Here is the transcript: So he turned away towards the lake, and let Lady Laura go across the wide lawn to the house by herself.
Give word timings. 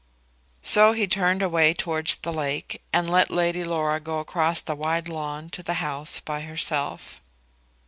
So 0.63 0.93
he 0.93 1.05
turned 1.05 1.43
away 1.43 1.75
towards 1.75 2.17
the 2.17 2.33
lake, 2.33 2.81
and 2.91 3.07
let 3.07 3.29
Lady 3.29 3.63
Laura 3.63 3.99
go 3.99 4.17
across 4.17 4.63
the 4.63 4.73
wide 4.73 5.07
lawn 5.07 5.51
to 5.51 5.61
the 5.61 5.75
house 5.75 6.19
by 6.19 6.41
herself. 6.41 7.21